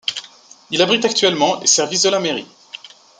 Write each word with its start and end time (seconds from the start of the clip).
Il 0.71 0.81
abrite 0.81 1.05
actuellement 1.05 1.59
les 1.59 1.67
services 1.67 2.01
de 2.01 2.09
la 2.09 2.19
mairie. 2.19 2.47